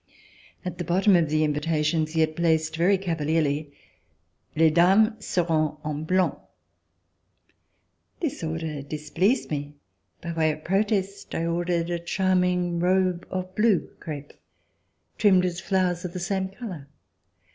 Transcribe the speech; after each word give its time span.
At 0.65 0.79
the 0.79 0.83
bottom 0.83 1.15
of 1.15 1.29
the 1.29 1.43
invitations 1.43 2.13
he 2.13 2.21
had 2.21 2.35
placed 2.35 2.75
very 2.75 2.97
cavalierly: 2.97 3.71
"Les 4.55 4.71
dames 4.71 5.11
seront 5.23 5.77
en 5.85 6.03
blanc." 6.05 6.39
This 8.19 8.43
order 8.43 8.81
displeased 8.81 9.51
me. 9.51 9.75
By 10.19 10.31
way 10.33 10.51
of 10.53 10.63
protest, 10.63 11.35
I 11.35 11.45
ordered 11.45 11.91
a 11.91 11.99
charming 11.99 12.79
robe 12.79 13.27
of 13.29 13.53
blue 13.53 13.91
crepe, 13.99 14.33
trimmed 15.19 15.43
with 15.43 15.61
flowers 15.61 16.03
of 16.03 16.13
the 16.13 16.19
same 16.19 16.49
color. 16.49 16.87